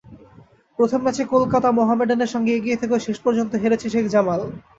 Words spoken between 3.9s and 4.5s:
Sheikh Jamal.